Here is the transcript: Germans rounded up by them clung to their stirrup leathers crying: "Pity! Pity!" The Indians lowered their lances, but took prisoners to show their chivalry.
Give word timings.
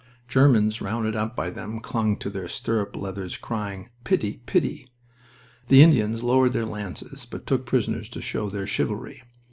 Germans 0.27 0.81
rounded 0.81 1.15
up 1.15 1.35
by 1.35 1.51
them 1.51 1.79
clung 1.79 2.17
to 2.17 2.31
their 2.31 2.47
stirrup 2.47 2.95
leathers 2.95 3.37
crying: 3.37 3.89
"Pity! 4.03 4.41
Pity!" 4.47 4.87
The 5.67 5.83
Indians 5.83 6.23
lowered 6.23 6.53
their 6.53 6.65
lances, 6.65 7.27
but 7.29 7.45
took 7.45 7.67
prisoners 7.67 8.09
to 8.09 8.19
show 8.19 8.49
their 8.49 8.65
chivalry. 8.65 9.21